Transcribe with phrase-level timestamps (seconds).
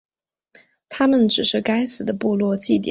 [0.89, 2.79] 它们只是该死的部落祭典。